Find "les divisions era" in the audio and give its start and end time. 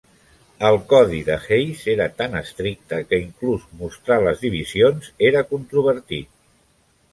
4.29-5.47